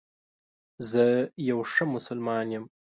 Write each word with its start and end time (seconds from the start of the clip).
زه 0.89 1.03
یو 1.49 1.59
ښه 1.71 1.83
مسلمان 1.95 2.45
یم 2.55 2.65